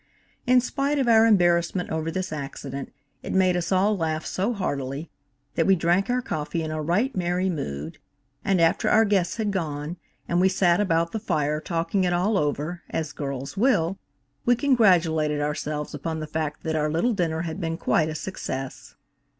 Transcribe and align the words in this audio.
In 0.47 0.61
spite 0.61 0.97
of 0.97 1.07
our 1.07 1.27
embarrassment 1.27 1.91
over 1.91 2.09
this 2.09 2.33
accident, 2.33 2.91
it 3.21 3.33
made 3.33 3.55
us 3.55 3.71
all 3.71 3.95
laugh 3.95 4.25
so 4.25 4.51
heartily 4.51 5.11
that 5.53 5.67
we 5.67 5.75
drank 5.75 6.09
our 6.09 6.23
coffee 6.23 6.63
in 6.63 6.71
a 6.71 6.81
right 6.81 7.15
merry 7.15 7.51
mood, 7.51 7.99
and 8.43 8.59
after 8.59 8.89
our 8.89 9.05
guests 9.05 9.35
had 9.37 9.51
gone, 9.51 9.97
and 10.27 10.41
we 10.41 10.49
sat 10.49 10.79
about 10.79 11.11
the 11.11 11.19
fire 11.19 11.61
talking 11.61 12.03
it 12.03 12.13
all 12.13 12.35
over, 12.39 12.81
as 12.89 13.11
girls 13.13 13.55
will, 13.55 13.99
we 14.43 14.55
congratulated 14.55 15.39
ourselves 15.39 15.93
upon 15.93 16.19
the 16.19 16.25
fact 16.25 16.63
that 16.63 16.75
our 16.75 16.89
little 16.89 17.13
dinner 17.13 17.41
had 17.41 17.61
been 17.61 17.77
quite 17.77 18.09
a 18.09 18.15
success. 18.15 18.95